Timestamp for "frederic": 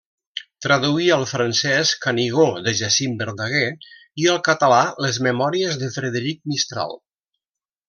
5.99-6.43